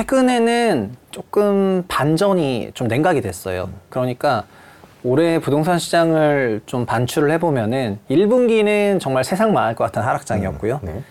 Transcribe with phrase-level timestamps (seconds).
[0.00, 3.68] 최근에는 조금 반전이 좀 냉각이 됐어요.
[3.90, 4.44] 그러니까
[5.04, 10.80] 올해 부동산 시장을 좀 반출을 해보면은 1분기는 정말 세상 망할 것 같은 하락장이었고요.
[10.82, 11.02] 네.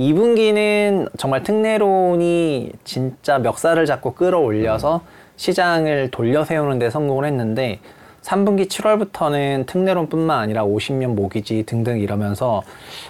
[0.00, 5.02] 2분기는 정말 특례론이 진짜 멱살을 잡고 끌어올려서
[5.36, 7.80] 시장을 돌려 세우는 데 성공을 했는데
[8.22, 12.62] 3분기 7월부터는 특례론뿐만 아니라 50년 모기지 등등 이러면서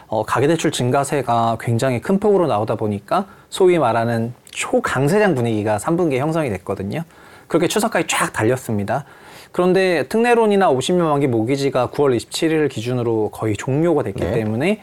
[0.09, 7.05] 어, 가계대출 증가세가 굉장히 큰 폭으로 나오다 보니까 소위 말하는 초강세장 분위기가 3분기에 형성이 됐거든요.
[7.47, 9.05] 그렇게 추석까지 쫙 달렸습니다.
[9.53, 14.33] 그런데 특례론이나 50년 만기 모기지가 9월 27일 기준으로 거의 종료가 됐기 네.
[14.33, 14.83] 때문에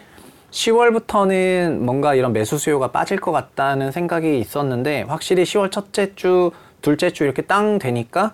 [0.50, 6.52] 10월부터는 뭔가 이런 매수 수요가 빠질 것 같다는 생각이 있었는데 확실히 10월 첫째 주,
[6.82, 8.34] 둘째 주 이렇게 땅 되니까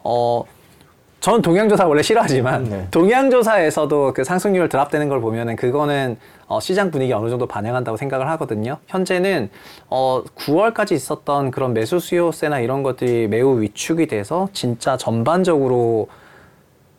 [0.00, 0.44] 어
[1.24, 2.86] 저는 동양조사 원래 싫어하지만 네.
[2.90, 8.76] 동양조사에서도 그 상승률 드랍되는 걸 보면은 그거는 어, 시장 분위기 어느 정도 반영한다고 생각을 하거든요.
[8.88, 9.48] 현재는
[9.88, 16.08] 어, 9월까지 있었던 그런 매수 수요세나 이런 것들이 매우 위축이 돼서 진짜 전반적으로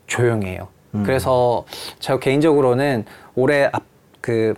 [0.08, 0.69] 조용해요.
[1.03, 1.66] 그래서
[2.00, 3.83] 제가 개인적으로는 올해 앞,
[4.22, 4.55] 그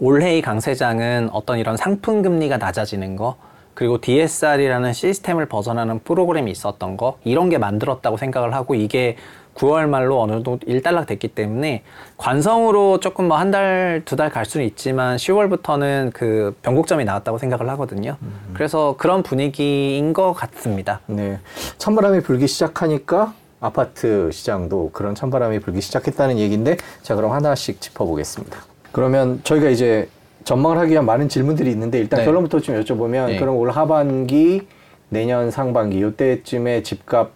[0.00, 3.36] 올해의 강세장은 어떤 이런 상품 금리가 낮아지는 거
[3.76, 9.16] 그리고 DSR이라는 시스템을 벗어나는 프로그램이 있었던 거 이런 게 만들었다고 생각을 하고 이게
[9.54, 11.82] 9월 말로 어느 정도 일단락 됐기 때문에
[12.16, 17.68] 관성으로 조금 뭐 한 달 두 달 갈 수는 있지만 10월부터는 그 변곡점이 나왔다고 생각을
[17.70, 18.16] 하거든요.
[18.54, 21.00] 그래서 그런 분위기인 것 같습니다.
[21.06, 21.38] 네.
[21.78, 28.58] 찬바람이 불기 시작하니까 아파트 시장도 그런 찬바람이 불기 시작했다는 얘기인데 자 그럼 하나씩 짚어보겠습니다.
[28.92, 30.08] 그러면 저희가 이제
[30.46, 32.24] 전망을 하기 위한 많은 질문들이 있는데 일단 네.
[32.24, 33.36] 결론부터 좀 여쭤보면 네.
[33.36, 34.62] 그럼 올 하반기
[35.08, 37.32] 내년 상반기 요때쯤에 집값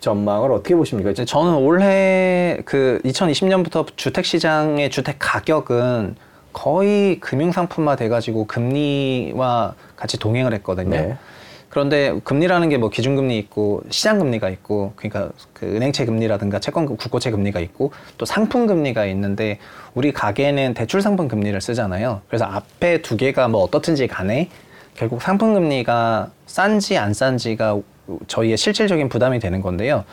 [0.00, 1.12] 전망을 어떻게 보십니까?
[1.12, 6.16] 저는 올해 그 2020년부터 주택 시장의 주택 가격은
[6.52, 11.16] 거의 금융 상품화 돼가지고 금리와 같이 동행을 했거든요.
[11.68, 11.70] 네.
[11.70, 17.60] 그런데 금리라는 게 뭐 기준금리 있고 시장금리가 있고 그러니까 그 은행채 금리라든가 채권 국고채 금리가
[17.60, 19.58] 있고 또 상품 금리가 있는데
[19.94, 22.22] 우리 가게는 대출 상품 금리를 쓰잖아요.
[22.28, 24.48] 그래서 앞에 두 개가 뭐 어떻든지 간에
[24.94, 27.80] 결국 상품 금리가 싼지 안 싼지가
[28.28, 30.04] 저희의 실질적인 부담이 되는 건데요.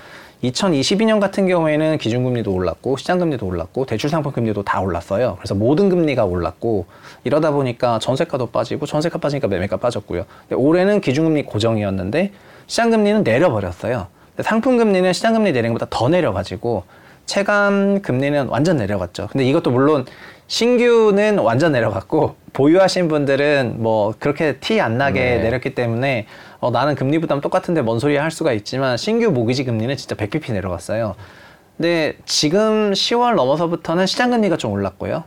[0.44, 5.36] 2022년 같은 경우에는 기준금리도 올랐고 시장금리도 올랐고 대출상품금리도 다 올랐어요.
[5.38, 6.86] 그래서 모든 금리가 올랐고
[7.24, 10.26] 이러다 보니까 전세가도 빠지고 전세가 빠지니까 매매가 빠졌고요.
[10.52, 12.32] 올해는 기준금리 고정이었는데
[12.68, 14.08] 시장금리는 내려버렸어요.
[14.40, 16.84] 상품금리는 시장금리 내린 것보다 더 내려가지고
[17.26, 19.28] 체감 금리는 완전 내려갔죠.
[19.32, 20.06] 근데 이것도 물론
[20.48, 25.38] 신규는 완전 내려갔고 보유하신 분들은 뭐 그렇게 티 안 나게 네.
[25.40, 26.28] 내렸기 때문에
[26.66, 30.52] 어, 나는 금리 부담 똑같은데 뭔 소리야 할 수가 있지만 신규 모기지 금리는 진짜 100bp
[30.52, 31.14] 내려갔어요.
[31.78, 35.24] 근데 지금 10월 넘어서부터는 시장 금리가 좀 올랐고요.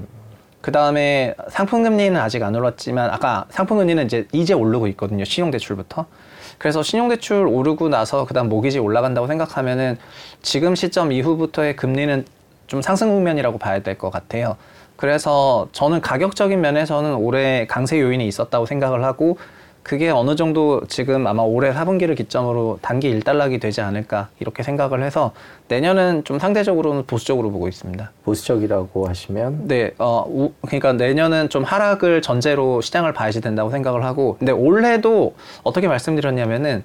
[0.61, 5.25] 그 다음에 상품 금리는 아직 안 올랐지만 아까 상품 금리는 이제 이제 오르고 있거든요.
[5.25, 6.07] 신용 대출부터.
[6.59, 9.97] 그래서 신용 대출 오르고 나서 그다음 모기지 올라간다고 생각하면은
[10.43, 12.25] 지금 시점 이후부터의 금리는
[12.67, 14.57] 좀 상승 국면이라고 봐야 될 것 같아요.
[14.97, 19.39] 그래서 저는 가격적인 면에서는 올해 강세 요인이 있었다고 생각을 하고
[19.89, 25.33] 그게 어느 정도 지금 아마 올해 4분기를 기점으로 단기 일단락이 되지 않을까 이렇게 생각을 해서
[25.69, 28.11] 내년은 좀 상대적으로는 보수적으로 보고 있습니다.
[28.23, 34.37] 보수적이라고 하시면 네, 어, 우- 그러니까 내년은 좀 하락을 전제로 시장을 봐야지 된다고 생각을 하고,
[34.39, 36.85] 근데 올해도 어떻게 말씀드렸냐면은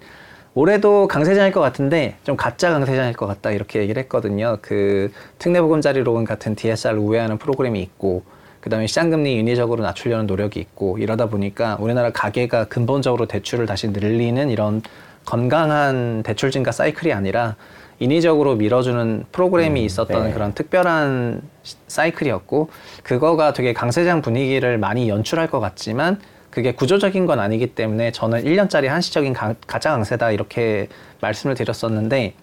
[0.56, 4.60] 올해도 강세장일 것 같은데 좀 가짜 강세장일 것 같다 이렇게 얘기를 했거든요.
[4.62, 8.24] 그 특례보금자리 로은 같은 DSR 우회하는 프로그램이 있고,
[8.64, 14.82] 그다음에 시장금리 인위적으로 낮추려는 노력이 있고 이러다 보니까 우리나라 가계가 근본적으로 대출을 다시 늘리는 이런
[15.26, 17.58] 건강한 대출 증가 사이클이 아니라
[18.00, 20.34] 인위적으로 밀어주는 프로그램이 있었던 네.
[20.34, 22.70] 그런 특별한 시- 사이클이었고
[23.04, 28.86] 그거가 되게 강세장 분위기를 많이 연출할 것 같지만 그게 구조적인 건 아니기 때문에 저는 1년짜리
[28.88, 30.88] 한시적인 가, 가짜 강세다 이렇게
[31.20, 32.34] 말씀을 드렸었는데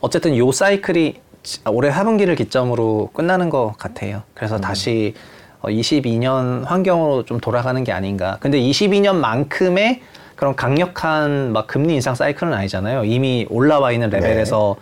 [0.00, 1.20] 어쨌든 요 사이클이 지-
[1.66, 4.22] 올해 하분기를 기점으로 끝나는 것 같아요.
[4.34, 5.14] 그래서 다시
[5.60, 8.38] 어, 22년 환경으로 좀 돌아가는 게 아닌가.
[8.40, 10.00] 근데 22년만큼의
[10.36, 13.04] 그런 강력한 막 금리 인상 사이클은 아니잖아요.
[13.04, 14.76] 이미 올라와 있는 레벨에서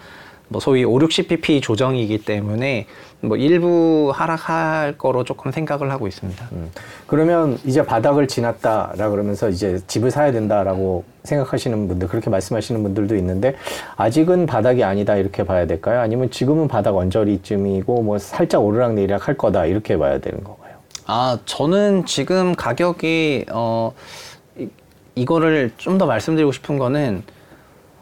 [0.48, 2.86] 뭐 소위 5, 60pp 조정이기 때문에
[3.20, 6.48] 뭐 일부 하락할 거로 조금 생각을 하고 있습니다.
[6.52, 6.70] 음.
[7.08, 13.56] 그러면 이제 바닥을 지났다라 그러면서 이제 집을 사야 된다라고 생각하시는 분들 그렇게 말씀하시는 분들도 있는데
[13.96, 16.00] 아직은 바닥이 아니다 이렇게 봐야 될까요?
[16.00, 20.76] 아니면 지금은 바닥 언저리쯤이고 뭐 살짝 오르락내리락 할 거다 이렇게 봐야 되는 건가요?
[21.06, 23.92] 아, 저는 지금 가격이 어
[24.58, 24.68] 이,
[25.16, 27.22] 이거를 좀 더 말씀드리고 싶은 거는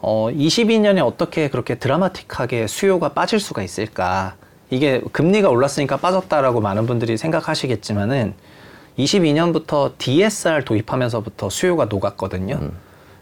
[0.01, 4.35] 어 22년에 어떻게 그렇게 드라마틱하게 수요가 빠질 수가 있을까?
[4.69, 8.33] 이게 금리가 올랐으니까 빠졌다라고 많은 분들이 생각하시겠지만은
[8.97, 12.71] 22년부터 DSR 도입하면서부터 수요가 녹았거든요.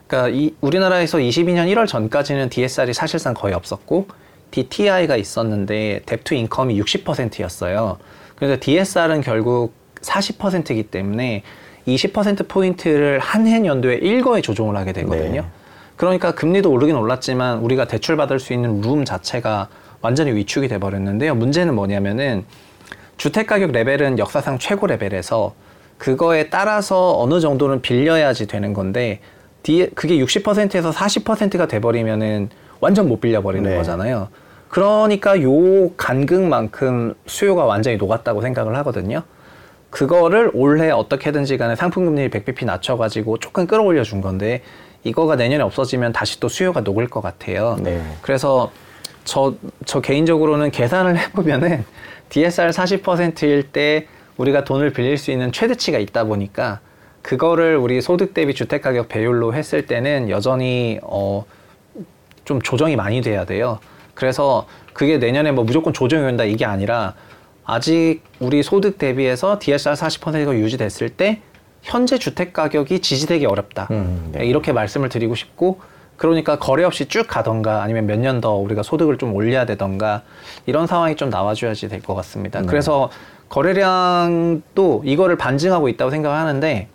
[0.07, 4.07] 그러니까 이, 우리나라에서 22년 1월 전까지는 DSR이 사실상 거의 없었고
[4.51, 7.97] DTI가 있었는데 뎁투 인컴이 60%였어요.
[8.35, 11.43] 그래서 DSR은 결국 40%이기 때문에
[11.87, 15.41] 20% 포인트를 한 해 연도에 일거에 조정을 하게 되거든요.
[15.41, 15.47] 네.
[15.95, 19.69] 그러니까 금리도 오르긴 올랐지만 우리가 대출 받을 수 있는 룸 자체가
[20.01, 21.35] 완전히 위축이 돼 버렸는데요.
[21.35, 22.45] 문제는 뭐냐면은
[23.17, 25.53] 주택 가격 레벨은 역사상 최고 레벨에서
[25.97, 29.19] 그거에 따라서 어느 정도는 빌려야지 되는 건데
[29.61, 32.49] 뒤에 그게 60%에서 40%가 돼 버리면은
[32.81, 33.77] 완전 못 빌려 버리는 네.
[33.77, 34.27] 거잖아요.
[34.67, 39.23] 그러니까 요 간극만큼 수요가 완전히 녹았다고 생각을 하거든요.
[39.89, 44.63] 그거를 올해 어떻게든지 간에 상품금리 100bp 낮춰가지고 조금 끌어올려 준 건데
[45.03, 47.77] 이거가 내년에 없어지면 다시 또 수요가 녹을 것 같아요.
[47.81, 48.01] 네.
[48.21, 48.71] 그래서
[49.23, 49.55] 저,
[49.85, 51.85] 저 개인적으로는 계산을 해보면은
[52.29, 54.07] DSR 40%일 때
[54.38, 56.79] 우리가 돈을 빌릴 수 있는 최대치가 있다 보니까
[57.21, 61.45] 그거를 우리 소득 대비 주택 가격 배율로 했을 때는 여전히 어,
[62.44, 63.79] 좀 조정이 많이 돼야 돼요.
[64.13, 67.15] 그래서 그게 내년에 뭐 무조건 조정이 온다 이게 아니라
[67.65, 71.41] 아직 우리 소득 대비해서 DSR 40%가 유지됐을 때
[71.83, 73.88] 현재 주택 가격이 지지되기 어렵다.
[73.91, 74.45] 음, 네.
[74.45, 75.80] 이렇게 말씀을 드리고 싶고
[76.18, 80.21] 그러니까 거래 없이 쭉 가던가 아니면 몇 년 더 우리가 소득을 좀 올려야 되던가
[80.65, 82.62] 이런 상황이 좀 나와줘야지 될 것 같습니다.
[82.62, 82.68] 네.
[82.68, 83.09] 그래서
[83.50, 86.88] 거래량도 이거를 반증하고 있다고 생각하는데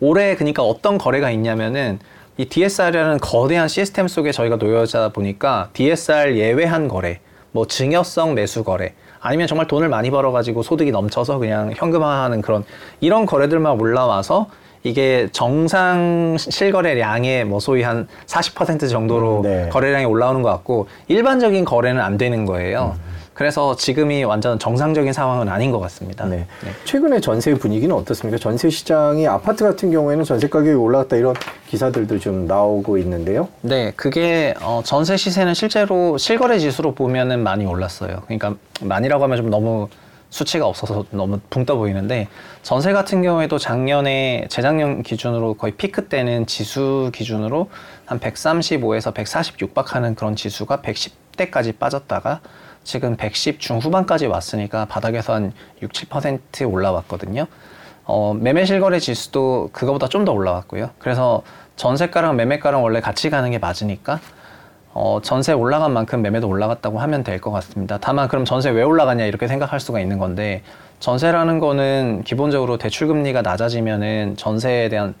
[0.00, 1.98] 올해 그러니까 어떤 거래가 있냐면은
[2.38, 7.20] 이 DSR이라는 거대한 시스템 속에 저희가 놓여져 보니까 DSR 예외한 거래,
[7.52, 12.64] 뭐 증여성 매수 거래, 아니면 정말 돈을 많이 벌어가지고 소득이 넘쳐서 그냥 현금화하는 그런
[13.00, 14.48] 이런 거래들만 올라와서
[14.82, 19.68] 이게 정상 실거래량의 뭐 소위 한 40% 정도로 음, 네.
[19.70, 22.96] 거래량이 올라오는 것 같고 일반적인 거래는 안 되는 거예요.
[23.34, 26.26] 그래서 지금이 완전 정상적인 상황은 아닌 것 같습니다.
[26.26, 26.46] 네.
[26.84, 28.38] 최근에 전세 분위기는 어떻습니까?
[28.38, 31.34] 전세 시장이 아파트 같은 경우에는 전세 가격이 올라갔다 이런
[31.68, 33.48] 기사들도 좀 나오고 있는데요.
[33.62, 38.22] 네, 그게 어, 전세 시세는 실제로 실거래 지수로 보면은 많이 올랐어요.
[38.26, 39.88] 그러니까 많이라고 하면 좀 너무
[40.32, 42.26] 수치가 없어서 너무 붕 떠 보이는데
[42.62, 47.68] 전세 같은 경우에도 작년에 재작년 기준으로 거의 피크 때는 지수 기준으로
[48.06, 52.40] 한 135에서 140 육박하는 그런 지수가 110대까지 빠졌다가
[52.84, 55.52] 지금 110 중후반까지 왔으니까 바닥에서 한
[55.82, 57.46] 6, 7% 올라왔거든요.
[58.04, 60.90] 어, 매매 실거래 지수도 그거보다 좀 더 올라왔고요.
[60.98, 61.42] 그래서
[61.76, 64.20] 전세가랑 매매가랑 원래 같이 가는 게 맞으니까
[64.94, 67.98] 어, 전세 올라간 만큼 매매도 올라갔다고 하면 될 것 같습니다.
[68.00, 70.62] 다만 그럼 전세 왜 올라가냐 이렇게 생각할 수가 있는 건데
[71.00, 75.14] 전세라는 거는 기본적으로 대출 금리가 낮아지면은 전세에 대한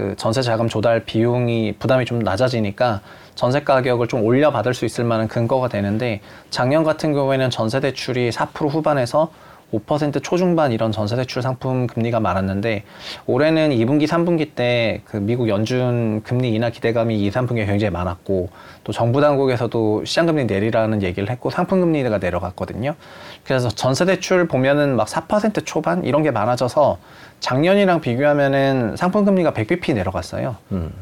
[0.00, 3.02] 그 전세 자금 조달 비용이 부담이 좀 낮아지니까
[3.34, 8.30] 전세 가격을 좀 올려 받을 수 있을 만한 근거가 되는데 작년 같은 경우에는 전세 대출이
[8.30, 9.30] 4% 후반에서
[9.72, 12.84] 5% 초중반 이런 전세 대출 상품 금리가 많았는데
[13.26, 18.48] 올해는 2분기, 3분기 때 그 미국 연준 금리 인하 기대감이 2, 3분기에 굉장히 많았고
[18.84, 22.94] 또 정부 당국에서도 시장 금리 내리라는 얘기를 했고 상품 금리가 내려갔거든요.
[23.44, 26.98] 그래서 전세 대출 보면은 막 4% 초반 이런 게 많아져서
[27.40, 30.56] 작년이랑 비교하면은 상품 금리가 100bp 내려갔어요.
[30.72, 30.92] 음.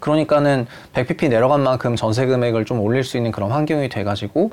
[0.00, 4.50] 그러니까는 100bp 내려간 만큼 전세 금액을 좀 올릴 수 있는 그런 환경이 돼가지고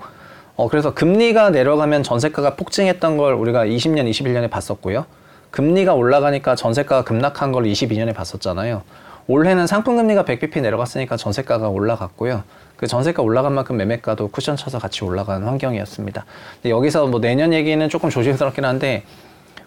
[0.58, 5.06] 어 그래서 금리가 내려가면 전세가가 폭증했던 걸 우리가 20년, 21년에 봤었고요.
[5.52, 8.82] 금리가 올라가니까 전세가가 급락한 걸 22년에 봤었잖아요.
[9.28, 12.44] 올해는 상품 금리가 100bp 내려갔으니까 전세가가 올라갔고요.
[12.76, 16.26] 그 전세가 올라간 만큼 매매가도 쿠션 쳐서 같이 올라간 환경이었습니다.
[16.56, 19.04] 근데 여기서 뭐 내년 얘기는 조금 조심스럽긴 한데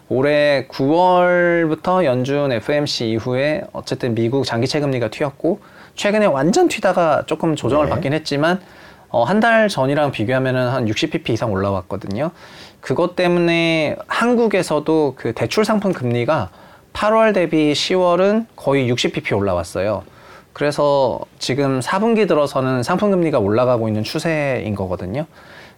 [0.09, 5.59] 올해 9월부터 연준 FMC 이후에 어쨌든 미국 장기채 금리가 튀었고
[5.95, 7.91] 최근에 완전 튀다가 조금 조정을 네.
[7.91, 8.59] 받긴 했지만
[9.11, 12.31] 어, 한 달 전이랑 비교하면은 한 60pp 이상 올라왔거든요.
[12.79, 16.49] 그것 때문에 한국에서도 그 대출 상품 금리가
[16.93, 20.03] 8월 대비 10월은 거의 60pp 올라왔어요.
[20.53, 25.25] 그래서 지금 4분기 들어서는 상품 금리가 올라가고 있는 추세인 거거든요.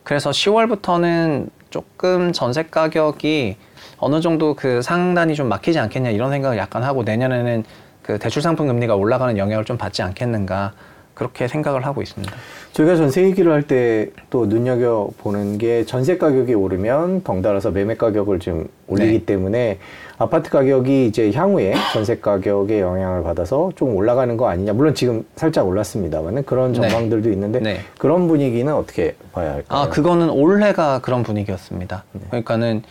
[0.04, 3.56] 그래서 10월부터는 조금 전세 가격이
[3.98, 7.64] 어느 정도 그 상단이 좀 막히지 않겠냐 이런 생각을 약간 하고 내년에는
[8.02, 10.74] 그 대출 상품 금리가 올라가는 영향을 좀 받지 않겠는가
[11.14, 12.34] 그렇게 생각을 하고 있습니다.
[12.74, 18.40] 저희가 전세 얘기를 할 때 또 눈여겨 보는 게 전세 가격이 오르면 덩달아서 매매 가격을
[18.40, 19.26] 좀 올리기 네.
[19.26, 19.78] 때문에
[20.18, 24.74] 아파트 가격이 이제 향후에 전세 가격에 영향을 받아서 좀 올라가는 거 아니냐.
[24.74, 26.82] 물론 지금 살짝 올랐습니다만은 그런 네.
[26.88, 27.80] 전망들도 있는데 네.
[28.00, 29.82] 그런 분위기는 어떻게 봐야 할까요?
[29.82, 32.04] 아, 그거는 올해가 그런 분위기였습니다.
[32.14, 32.22] 네.
[32.30, 32.82] 그러니까는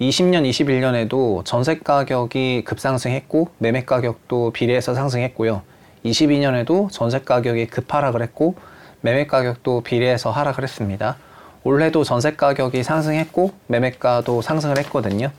[0.00, 5.62] 20년, 21년에도 전세 가격이 급상승했고 매매 가격도 비례해서 상승했고요.
[6.04, 8.54] 22년에도 전세 가격이 급하락을 했고
[9.00, 11.16] 매매 가격도 비례해서 하락을 했습니다.
[11.64, 15.30] 올해도 전세 가격이 상승했고 매매가도 상승을 했거든요.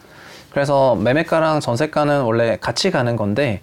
[0.52, 3.62] 그래서 매매가랑 전세가는 원래 같이 가는 건데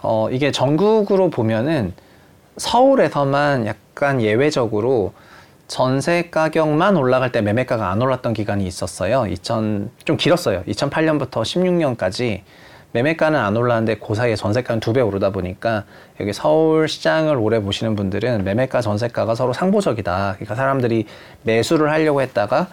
[0.00, 1.92] 어, 이게 전국으로 보면은
[2.56, 5.12] 서울에서만 약간 예외적으로
[5.66, 9.26] 전세 가격만 올라갈 때 매매가가 안 올랐던 기간이 있었어요.
[9.26, 10.62] 2000, 좀 길었어요.
[10.64, 12.42] 2008년부터 16년까지
[12.94, 15.82] 매매가는 안 올랐는데 그 사이에 전세가는 두 배 오르다 보니까
[16.20, 20.34] 여기 서울 시장을 오래 보시는 분들은 매매가 전세가가 서로 상보적이다.
[20.36, 21.06] 그러니까 사람들이
[21.42, 22.68] 매수를 하려고 했다가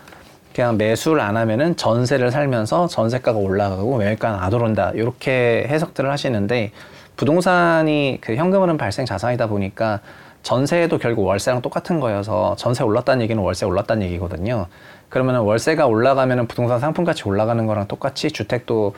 [0.53, 4.91] 그냥 매수를 안 하면은 전세를 살면서 전세가가 올라가고 매매가는 안 오른다.
[4.93, 6.71] 이렇게 해석들을 하시는데
[7.17, 10.01] 부동산이 그 현금 흐름 발생 자산이다 보니까
[10.43, 14.67] 전세도 결국 월세랑 똑같은 거여서 전세 올랐다는 얘기는 월세 올랐다는 얘기거든요.
[15.09, 18.93] 그러면 월세가 올라가면은 부동산 상품 가치 올라가는 거랑 똑같이 주택도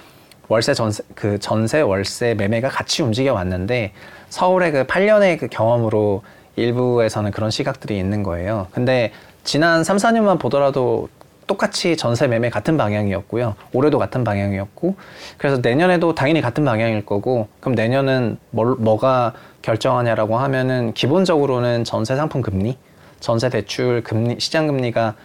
[0.47, 3.93] 월세 전세 그 전세 월세 매매가 같이 움직여 왔는데
[4.29, 6.23] 서울의 그 8년의 그 경험으로
[6.55, 8.67] 일부에서는 그런 시각들이 있는 거예요.
[8.71, 9.11] 근데
[9.43, 11.09] 지난 3, 4년만 보더라도
[11.47, 13.55] 똑같이 전세 매매 같은 방향이었고요.
[13.73, 14.95] 올해도 같은 방향이었고
[15.37, 22.41] 그래서 내년에도 당연히 같은 방향일 거고 그럼 내년은 뭘, 뭐가 결정하냐라고 하면은 기본적으로는 전세 상품
[22.41, 22.77] 금리,
[23.19, 25.15] 전세 대출 금리, 시장 금리가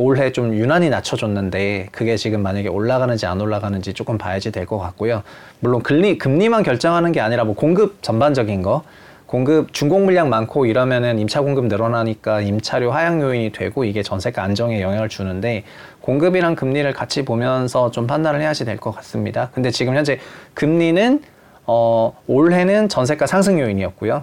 [0.00, 5.24] 올해 좀 유난히 낮춰줬는데 그게 지금 만약에 올라가는지 안 올라가는지 조금 봐야지 될 것 같고요.
[5.58, 8.84] 물론 금리 금리만 결정하는 게 아니라 뭐 공급 전반적인 거
[9.26, 14.80] 공급 준공 물량 많고 이러면은 임차 공급 늘어나니까 임차료 하향 요인이 되고 이게 전세가 안정에
[14.80, 15.64] 영향을 주는데
[16.00, 19.50] 공급이랑 금리를 같이 보면서 좀 판단을 해야지 될 것 같습니다.
[19.52, 20.20] 근데 지금 현재
[20.54, 21.20] 금리는
[21.66, 24.22] 어 올해는 전세가 상승 요인이었고요.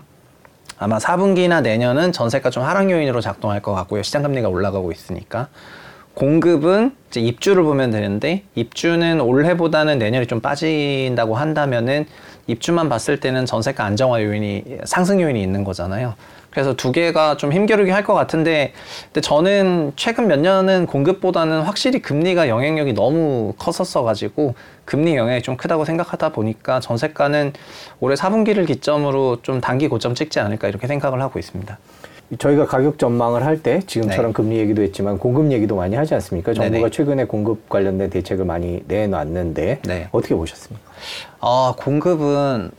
[0.77, 4.03] 아마 4분기나 내년은 전세가 좀 하락 요인으로 작동할 것 같고요.
[4.03, 5.48] 시장 금리가 올라가고 있으니까.
[6.15, 12.05] 공급은 이제 입주를 보면 되는데 입주는 올해보다는 내년에 좀 빠진다고 한다면은
[12.48, 16.13] 입주만 봤을 때는 전세가 안정화 요인이 상승 요인이 있는 거잖아요.
[16.56, 18.72] 그래서 두 개가 좀 힘겨루게 할것 같은데
[19.08, 25.58] 근데 저는 최근 몇 년은 공급보다는 확실히 금리가 영향력이 너무 컸었어 가지고 금리 영향이 좀
[25.58, 27.52] 크다고 생각하다 보니까 전세가는
[28.00, 31.78] 올해 4분기를 기점으로 좀 단기 고점 찍지 않을까 이렇게 생각을 하고 있습니다.
[32.40, 34.34] 저희가 가격 전망을 할 때 지금처럼 네.
[34.34, 36.54] 금리 얘기도 했지만 공급 얘기도 많이 하지 않습니까?
[36.54, 36.90] 정부가 네네.
[36.90, 40.08] 최근에 공급 관련된 대책을 많이 내놨는데 네.
[40.14, 40.90] 어떻게 보셨습니까?
[41.42, 42.72] 아, 공급은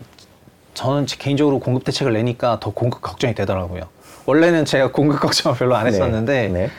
[0.76, 3.84] 저는 개인적으로 공급 대책을 내니까 더 공급 걱정이 되더라고요.
[4.26, 6.70] 원래는 제가 공급 걱정을 별로 안 했었는데 네.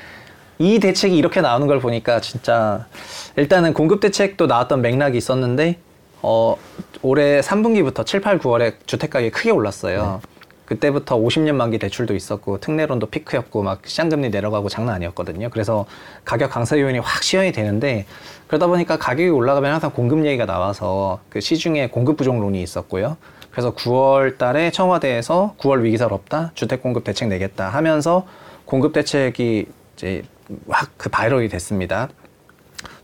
[0.60, 2.86] 이 대책이 이렇게 나오는 걸 보니까 진짜
[3.36, 5.80] 일단은 공급 대책도 나왔던 맥락이 있었는데
[6.22, 6.56] 어
[7.02, 10.22] 올해 3분기부터 7, 8, 9월에 주택 가격이 크게 올랐어요.
[10.66, 15.50] 그때부터 50년 만기 대출도 있었고 특례론도 피크였고 막 시장금리 내려가고 장난 아니었거든요.
[15.50, 15.86] 그래서
[16.26, 18.06] 가격 강세 요인이 확 시현이 되는데
[18.48, 23.18] 그러다 보니까 가격이 올라가면 항상 공급 얘기가 나와서 그 시중에 공급 부족론이 있었고요.
[23.58, 28.28] 그래서 9월 달에 청와대에서 9월 위기설 없다 주택 공급 대책 내겠다 하면서
[28.66, 30.22] 공급 대책이 이제
[30.70, 32.08] 확 그 viral이 됐습니다.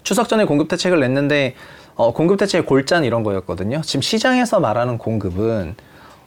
[0.04, 1.56] 추석 전에 공급 대책을 냈는데
[1.96, 3.82] 어, 공급 대책의 골자는 이런 거였거든요.
[3.82, 5.76] 지금 시장에서 말하는 공급은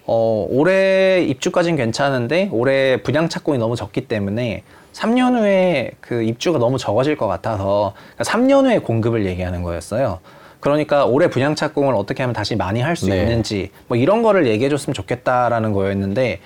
[0.07, 6.79] 어, 올해 입주까지는 괜찮은데 올해 분양 착공이 너무 적기 때문에 3년 후에 그 입주가 너무
[6.79, 10.19] 적어질 것 같아서 그러니까 3년 후에 공급을 얘기하는 거였어요.
[10.67, 13.21] 그러니까 올해 분양 착공을 어떻게 하면 다시 많이 할 수 네.
[13.21, 16.41] 있는지 뭐 이런 거를 얘기해 줬으면 좋겠다라는 거였는데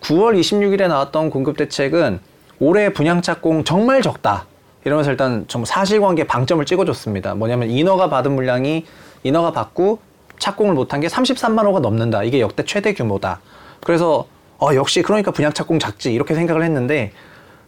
[0.00, 2.18] 9월 26일에 나왔던 공급 대책은
[2.58, 4.46] 올해 분양 착공 정말 적다.
[4.84, 7.34] 이러면서 일단 좀 사실관계 방점을 찍어줬습니다.
[7.36, 8.84] 뭐냐면 인허가 받은 물량이
[9.22, 10.00] 인허가 받고
[10.40, 12.24] 착공을 못한 게 33만 호가 넘는다.
[12.24, 13.40] 이게 역대 최대 규모다.
[13.84, 14.26] 그래서
[14.58, 17.12] 어 역시 그러니까 분양 착공 작지 이렇게 생각을 했는데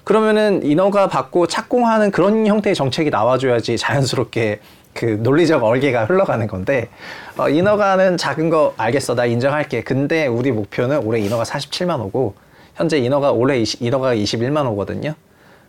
[0.03, 4.61] 그러면은 인허가 받고 착공하는 그런 형태의 정책이 나와줘야지 자연스럽게
[4.95, 6.89] 그 논리적 얼개가 흘러가는 건데
[7.37, 9.83] 어, 인허가는 작은 거 알겠어 나 인정할게.
[9.83, 12.35] 근데 우리 목표는 올해 인허가 47만 호고
[12.75, 15.15] 현재 인허가 올해 20, 인허가가 21만 호거든요.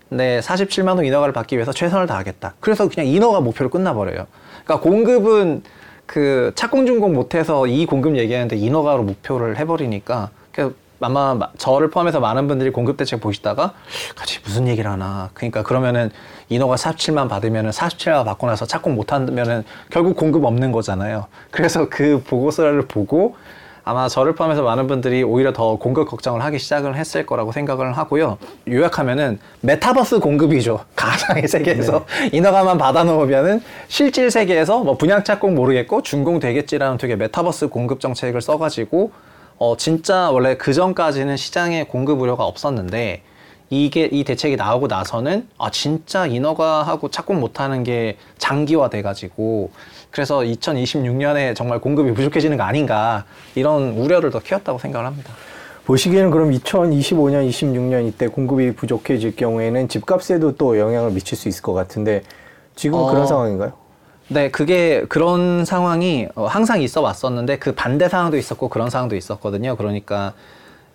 [0.10, 2.56] 근데 47만 호 인허가를 받기 위해서 최선을 다하겠다.
[2.60, 4.26] 그래서 그냥 인허가 목표로 끝나버려요.
[4.64, 5.64] 그러니까 공급은
[6.08, 12.20] 그 착공 준공 못해서 이 공급 얘기하는데 인허가로 목표를 해버리니까 그 아마 마- 저를 포함해서
[12.20, 13.74] 많은 분들이 공급 대책 보시다가
[14.16, 16.12] 같이 무슨 얘기를 하나 그러니까 그러면은
[16.50, 22.22] 인허가 47만 받으면은 47만 받고 나서 착공 못 하면은 결국 공급 없는 거잖아요 그래서 그
[22.28, 23.36] 보고서를 보고
[23.86, 28.38] 아마 저를 포함해서 많은 분들이 오히려 더 공급 걱정을 하기 시작을 했을 거라고 생각을 하고요.
[28.68, 30.82] 요약하면은 메타버스 공급이죠.
[30.96, 38.00] 가상의 세계에서 인허가만 받아놓으면은 실질 세계에서 뭐 분양 착공 모르겠고 준공 되겠지라는 되게 메타버스 공급
[38.00, 39.12] 정책을 써가지고
[39.60, 43.22] 어 진짜 원래 그 전까지는 시장에 공급 우려가 없었는데
[43.70, 49.72] 이게 이 대책이 나오고 나서는 아 진짜 인허가하고 착공 못하는 게 장기화 돼 가지고
[50.12, 55.34] 그래서 2026년에 정말 공급이 부족해지는 거 아닌가 이런 우려를 더 키웠다고 생각을 합니다.
[55.86, 61.74] 보시기에는 그럼 2025년, 26년 이때 공급이 부족해질 경우에는 집값에도 또 영향을 미칠 수 있을 것
[61.74, 62.24] 같은데
[62.76, 63.12] 지금 은 어.
[63.12, 63.74] 그런 상황인가요?
[64.32, 69.76] 네, 그게 그런 상황이 어, 항상 있어 왔었는데 그 반대 상황도 있었고 그런 상황도 있었거든요.
[69.76, 70.34] 그러니까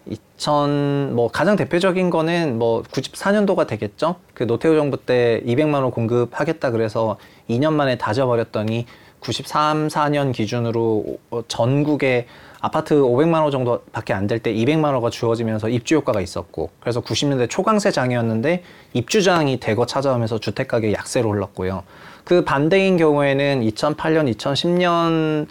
[0.06, 4.16] 2000, 뭐 가장 대표적인 거는 뭐 94년도가 되겠죠.
[4.34, 7.16] 그 노태우 정부 때 200만 원 공급하겠다 그래서
[7.50, 8.86] 2년 만에 다져버렸더니
[9.25, 12.26] 93, 4년 기준으로 어, 전국에
[12.61, 17.49] 아파트 500만 원 정도밖에 안 될 때 200만 원가 주어지면서 입주 효과가 있었고 그래서 90년대
[17.50, 18.62] 초강세 장이었는데
[18.93, 21.83] 입주장이 대거 찾아오면서 주택 가격이 약세로 흘렀고요.
[22.25, 25.47] 그 반대인 경우에는 2008년, 2010년에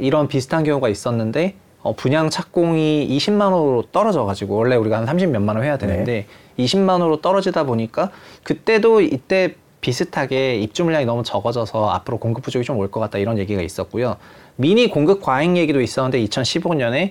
[0.00, 5.30] 이런 비슷한 경우가 있었는데 어, 분양 착공이 20만 원으로 떨어져 가지고 원래 우리가 한 30
[5.30, 6.26] 몇만 원 해야 되는데
[6.58, 8.10] 20만 원으로 떨어지다 보니까
[8.42, 9.56] 그때도 이때
[9.88, 14.16] 비슷하게 입주 물량이 너무 적어져서 앞으로 공급 부족이 좀 올 것 같다 이런 얘기가 있었고요.
[14.56, 17.10] 미니 공급 과잉 얘기도 있었는데 2015년에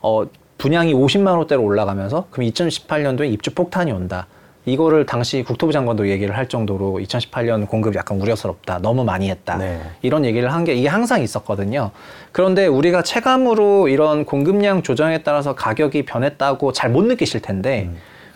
[0.00, 0.24] 어,
[0.56, 4.26] 분양이 50만 원대로 올라가면서 그럼 2018년도에 입주 폭탄이 온다.
[4.64, 8.78] 이거를 당시 국토부 장관도 얘기를 할 정도로 2018년 공급 약간 우려스럽다.
[8.80, 9.56] 너무 많이 했다.
[9.58, 9.78] 네.
[10.02, 11.90] 이런 얘기를 한 게 이게 항상 있었거든요.
[12.32, 17.90] 그런데 우리가 체감으로 이런 공급량 조정에 따라서 가격이 변했다고 잘 못 느끼실 텐데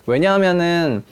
[0.06, 1.02] 왜냐하면은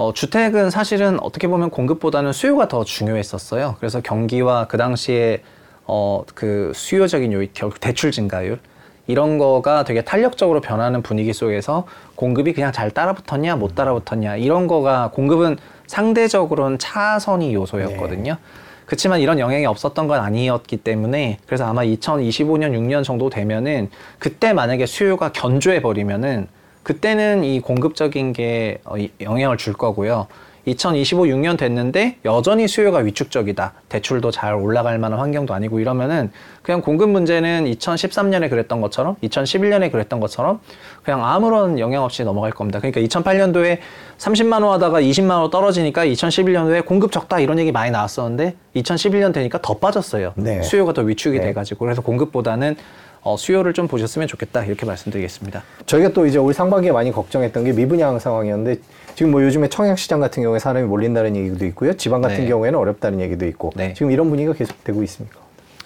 [0.00, 3.76] 어, 주택은 사실은 어떻게 보면 공급보다는 수요가 더 중요했었어요.
[3.80, 5.42] 그래서 경기와 그 당시에
[5.84, 8.60] 어, 그 수요적인 요인, 대출 증가율
[9.06, 15.10] 이런 거가 되게 탄력적으로 변하는 분위기 속에서 공급이 그냥 잘 따라붙었냐 못 따라붙었냐 이런 거가
[15.12, 18.38] 공급은 상대적으로는 차선이 요소였거든요.
[18.86, 24.86] 그렇지만 이런 영향이 없었던 건 아니었기 때문에 그래서 아마 2025년 6년 정도 되면은 그때 만약에
[24.86, 26.48] 수요가 견조해 버리면은
[26.82, 30.26] 그때는 이 공급적인 게 어, 이- 영향을 줄 거고요.
[30.66, 33.72] 2025, 6년 됐는데 여전히 수요가 위축적이다.
[33.88, 36.30] 대출도 잘 올라갈 만한 환경도 아니고 이러면은
[36.62, 40.60] 그냥 공급 문제는 2013년에 그랬던 것처럼 2011년에 그랬던 것처럼
[41.02, 42.78] 그냥 아무런 영향 없이 넘어갈 겁니다.
[42.78, 43.78] 그러니까 2008년도에
[44.18, 49.58] 30만 원 하다가 20만 원 떨어지니까 2011년도에 공급 적다 이런 얘기 많이 나왔었는데 2011년 되니까
[49.62, 50.34] 더 빠졌어요.
[50.36, 50.60] 네.
[50.62, 51.46] 수요가 더 위축이 네.
[51.46, 52.76] 돼 가지고 그래서 공급보다는
[53.22, 55.62] 어, 수요를 좀 보셨으면 좋겠다 이렇게 말씀드리겠습니다.
[55.86, 58.80] 저희가 또 이제 올 상반기에 많이 걱정했던 게 미분양 상황이었는데
[59.14, 61.96] 지금 뭐 요즘에 청약 시장 같은 경우에 사람이 몰린다는 얘기도 있고요.
[61.96, 62.48] 지방 같은 네.
[62.48, 63.92] 경우에는 어렵다는 얘기도 있고 네.
[63.92, 65.38] 지금 이런 분위기가 계속 되고 있습니까?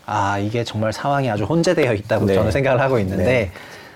[0.06, 2.34] 아 이게 정말 상황이 아주 혼재되어 있다고 네.
[2.34, 3.50] 저는 생각을 하고 있는데 네.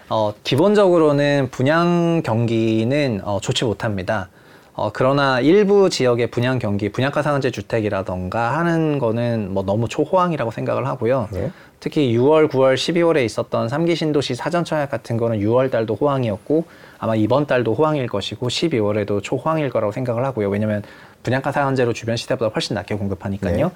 [0.09, 4.29] 어, 기본적으로는 분양 경기는 어, 좋지 못합니다.
[4.79, 10.87] 어, 그러나 일부 지역의 분양 경기, 분양가 상한제 주택이라던가 하는 거는 뭐 너무 초호황이라고 생각을
[10.87, 11.29] 하고요.
[11.33, 11.51] 네.
[11.81, 16.65] 특히 6월, 9월, 12월에 있었던 3기 신도시 사전 청약 같은 거는 6월 달도 호황이었고
[17.01, 20.49] 아마 이번 달도 호황일 것이고 12월에도 초호황일 거라고 생각을 하고요.
[20.49, 20.85] 왜냐면
[21.25, 23.67] 분양가 상한제로 주변 시대보다 훨씬 낮게 공급하니까요.
[23.67, 23.73] 네.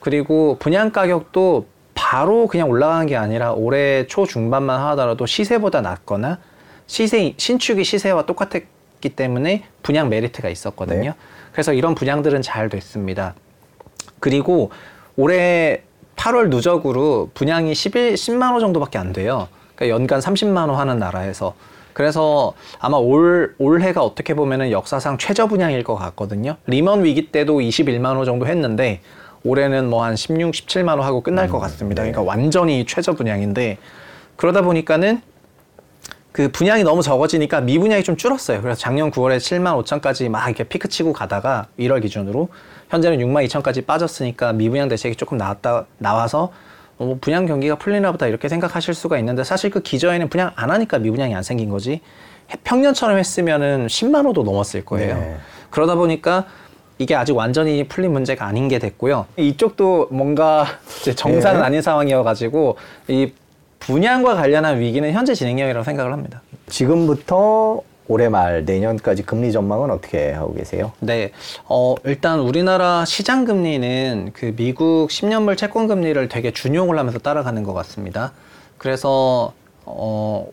[0.00, 6.38] 그리고 분양 가격도 바로 그냥 올라가는 게 아니라 올해 초중반만 하더라도 시세보다 낮거나
[6.88, 8.62] 시세 신축이 시세와 똑같았
[9.00, 11.10] 기 때문에 분양 메리트가 있었거든요.
[11.10, 11.14] 네.
[11.52, 13.34] 그래서 이런 분양들은 잘 됐습니다.
[14.20, 14.70] 그리고
[15.16, 15.82] 올해
[16.16, 19.48] 8월 누적으로 분양이 11, 10만 원 정도밖에 안 돼요.
[19.74, 21.54] 그러니까 연간 30만 원 하는 나라에서.
[21.92, 26.56] 그래서 아마 올, 올해가 어떻게 보면은 역사상 최저 분양일 것 같거든요.
[26.66, 29.00] 리먼 위기 때도 21만 호 정도 했는데
[29.42, 32.02] 올해는 뭐 한 16, 17만 호 하고 끝날 것 같습니다.
[32.02, 33.78] 그러니까 완전히 최저 분양인데
[34.36, 35.22] 그러다 보니까는
[36.32, 38.62] 그 분양이 너무 적어지니까 미분양이 좀 줄었어요.
[38.62, 42.48] 그래서 작년 9월에 7만 5천까지 막 이렇게 피크 치고 가다가 1월 기준으로
[42.88, 46.52] 현재는 6만 2천까지 빠졌으니까 미분양 대책이 조금 나왔다 나와서
[46.98, 50.70] 어, 뭐 분양 경기가 풀리나 보다 이렇게 생각하실 수가 있는데 사실 그 기저에는 분양 안
[50.70, 52.00] 하니까 미분양이 안 생긴 거지
[52.52, 55.16] 해- 평년처럼 했으면은 10만 호도 넘었을 거예요.
[55.16, 55.36] 네.
[55.70, 56.46] 그러다 보니까
[56.98, 59.26] 이게 아직 완전히 풀린 문제가 아닌 게 됐고요.
[59.36, 60.66] 이쪽도 뭔가
[61.00, 61.66] 이제 정상은 네.
[61.66, 62.76] 아닌 상황이어가지고
[63.08, 63.32] 이
[63.80, 66.42] 분양과 관련한 위기는 현재 진행형이라고 생각을 합니다.
[66.68, 70.92] 지금부터 올해 말 내년까지 금리 전망은 어떻게 하고 계세요?
[71.00, 71.30] 네,
[71.66, 77.72] 어, 일단 우리나라 시장 금리는 그 미국 10년물 채권 금리를 되게 준용을 하면서 따라가는 것
[77.72, 78.32] 같습니다.
[78.78, 79.52] 그래서,
[79.84, 80.48] 어,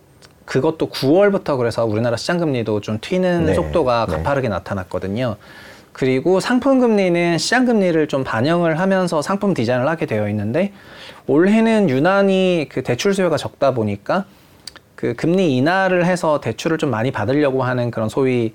[0.46, 4.18] 그것도 9월부터 그래서 우리나라 시장 금리도 좀 튀는 네, 속도가 네.
[4.18, 5.36] 가파르게 나타났거든요.
[5.97, 10.71] 그리고 상품 금리는 시장 금리를 좀 반영을 하면서 상품 디자인을 하게 되어 있는데
[11.25, 14.25] 올해는 유난히 그 대출 수요가 적다 보니까
[14.93, 18.53] 그 금리 인하를 해서 대출을 좀 많이 받으려고 하는 그런 소위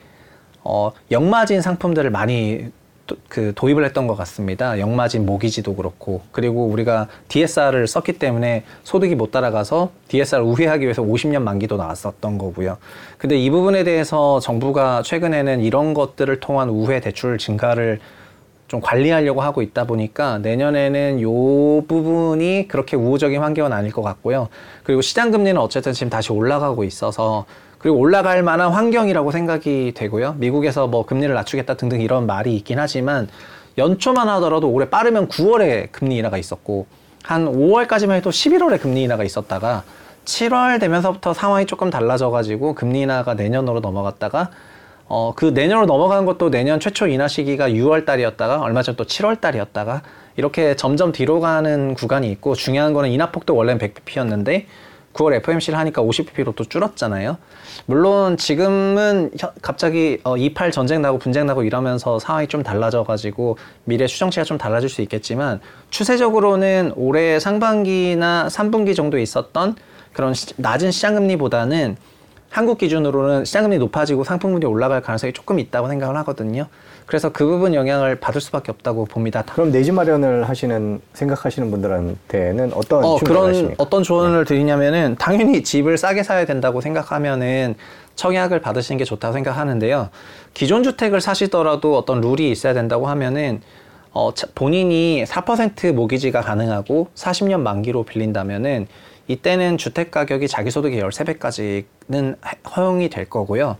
[0.62, 2.70] 어, 역마진 상품들을 많이
[3.06, 4.78] 도, 그 도입을 했던 것 같습니다.
[4.78, 11.42] 역마진 모기지도 그렇고 그리고 우리가 DSR을 썼기 때문에 소득이 못 따라가서 DSR 우회하기 위해서 50년
[11.42, 12.78] 만기도 나왔었던 거고요.
[13.18, 18.00] 근데 이 부분에 대해서 정부가 최근에는 이런 것들을 통한 우회 대출 증가를
[18.72, 24.48] 좀 관리하려고 하고 있다 보니까 내년에는 요 부분이 그렇게 우호적인 환경은 아닐 것 같고요.
[24.82, 27.44] 그리고 시장 금리는 어쨌든 지금 다시 올라가고 있어서
[27.82, 30.36] 그리고 올라갈 만한 환경이라고 생각이 되고요.
[30.38, 33.28] 미국에서 뭐 금리를 낮추겠다 등등 이런 말이 있긴 하지만
[33.76, 36.86] 연초만 하더라도 올해 빠르면 9월에 금리 인하가 있었고
[37.24, 39.82] 한 5월까지만 해도 11월에 금리 인하가 있었다가
[40.24, 44.50] 7월 되면서부터 상황이 조금 달라져가지고 금리 인하가 내년으로 넘어갔다가
[45.08, 49.40] 어, 그 내년으로 넘어간 것도 내년 최초 인하 시기가 6월 달이었다가 얼마 전 또 7월
[49.40, 50.02] 달이었다가
[50.36, 54.66] 이렇게 점점 뒤로 가는 구간이 있고 중요한 거는 인하폭도 원래는 100bp였는데
[55.12, 57.36] 9월 FOMC를 하니까 50bp로 또 줄었잖아요.
[57.86, 64.06] 물론 지금은 혀- 갑자기 어, 28 전쟁 나고 분쟁 나고 이러면서 상황이 좀 달라져가지고 미래
[64.06, 69.76] 추정치가 좀 달라질 수 있겠지만 추세적으로는 올해 상반기나 3분기 정도에 있었던
[70.12, 71.96] 그런 시- 낮은 시장금리보다는
[72.52, 76.66] 한국 기준으로는 시장금리 높아지고 상품금리 올라갈 가능성이 조금 있다고 생각을 하거든요.
[77.06, 79.42] 그래서 그 부분 영향을 받을 수밖에 없다고 봅니다.
[79.54, 83.74] 그럼 내 집 마련을 하시는 생각하시는 분들한테는 어떤 어, 그런 하십니까?
[83.82, 87.74] 어떤 조언을 드리냐면은 당연히 집을 싸게 사야 된다고 생각하면은
[88.16, 90.10] 청약을 받으시는 게 좋다고 생각하는데요.
[90.52, 93.62] 기존 주택을 사시더라도 어떤 룰이 있어야 된다고 하면은
[94.12, 98.86] 어, 차- 본인이 4% 모기지가 가능하고 40년 만기로 빌린다면은
[99.28, 102.36] 이때는 주택 가격이 자기 소득의 13배까지는
[102.76, 103.76] 허용이 될 거고요.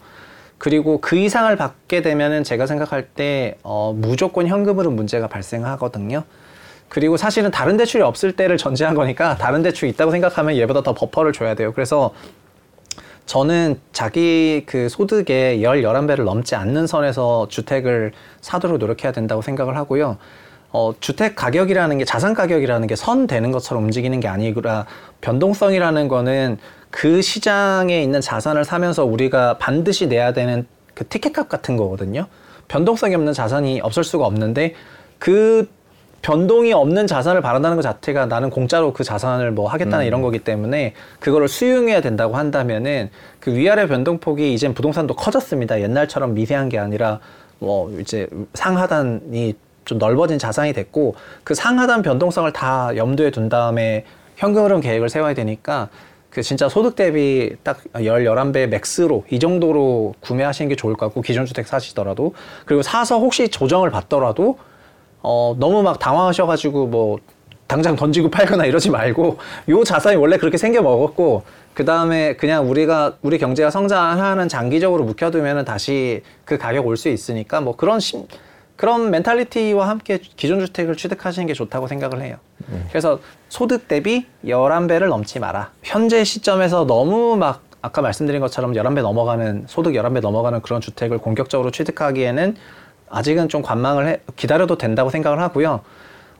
[0.59, 6.23] 그리고 그 이상을 받게 되면은 제가 생각할 때 어, 무조건 현금으로 문제가 발생하거든요.
[6.89, 11.33] 그리고 사실은 다른 대출이 없을 때를 전제한 거니까 다른 대출이 있다고 생각하면 얘보다 더 버퍼를
[11.33, 11.73] 줘야 돼요.
[11.73, 12.13] 그래서
[13.27, 20.19] 저는 자기 그 소득의 10, 11배를 넘지 않는 선에서 주택을 사도록 노력해야 된다고 생각을 하고요.
[20.73, 24.87] 어, 주택 가격이라는 게 자산 가격이라는 게 선 되는 것처럼 움직이는 게 아니라
[25.21, 26.59] 변동성이라는 거는
[26.91, 32.27] 그 시장에 있는 자산을 사면서 우리가 반드시 내야 되는 그 티켓값 같은 거거든요.
[32.69, 34.75] 변동성이 없는 자산이 없을 수가 없는데
[35.19, 35.69] 그
[36.23, 40.95] 변동이 없는 자산을 바란다는 것 자체가 나는 공짜로 그 자산을 뭐 하겠다는 이런 거기 때문에
[41.19, 45.81] 그거를 수용해야 된다고 한다면은 그 위아래 변동폭이 이젠 부동산도 커졌습니다.
[45.81, 47.19] 옛날처럼 미세한 게 아니라
[47.59, 51.15] 뭐 이제 상하단이 좀 넓어진 자산이 됐고
[51.45, 54.05] 그 상하단 변동성을 다 염두에 둔 다음에
[54.37, 55.89] 현금 흐름 계획을 세워야 되니까
[56.31, 61.21] 그 진짜 소득 대비 딱 10, 11배 맥스로 이 정도로 구매하시는 게 좋을 것 같고
[61.21, 62.33] 기존 주택 사시더라도.
[62.65, 64.57] 그리고 사서 혹시 조정을 받더라도
[65.21, 67.19] 어, 너무 막 당황하셔 가지고 뭐
[67.67, 71.43] 당장 던지고 팔거나 이러지 말고 요 자산이 원래 그렇게 생겨 먹었고
[71.75, 77.61] 그 다음에 그냥 우리가 우리 경제가 성장하는 장기적으로 묵혀두면은 다시 그 가격 올 수 있으니까
[77.61, 78.27] 뭐 그런 심,
[78.83, 82.39] 그런 멘탈리티와 함께 기존 주택을 취득하시는 게 좋다고 생각을 해요.
[82.89, 85.71] 그래서 소득 대비 11배를 넘지 마라.
[85.85, 91.71] 현재 시점에서 너무 막 아까 말씀드린 것처럼 11배 넘어가는 소득 11배 넘어가는 그런 주택을 공격적으로
[91.71, 92.57] 취득하기에는
[93.09, 95.83] 아직은 좀 관망을 해, 기다려도 된다고 생각을 하고요.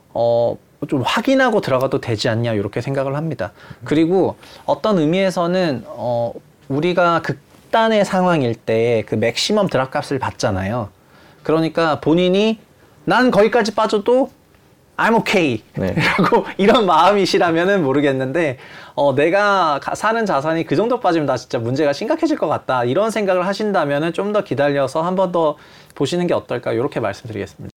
[0.09, 0.57] 어,
[0.89, 3.53] 좀 확인하고 들어가도 되지 않냐 이렇게 생각을 합니다.
[3.85, 6.33] 그리고 어떤 의미에서는 어,
[6.67, 10.89] 우리가 극단의 상황일 때 그 맥시멈 드랍값을 받잖아요.
[11.43, 12.59] 그러니까 본인이
[13.05, 14.31] 난 거기까지 빠져도
[14.95, 15.63] I'm okay.
[15.75, 15.95] 네.
[16.19, 18.59] 라고 이런 마음이시라면은 모르겠는데,
[18.93, 22.83] 어, 내가 가- 사는 자산이 그 정도 빠지면 나 진짜 문제가 심각해질 것 같다.
[22.85, 25.57] 이런 생각을 하신다면은 좀 더 기다려서 한 번 더
[25.95, 26.73] 보시는 게 어떨까.
[26.73, 27.72] 이렇게 말씀드리겠습니다.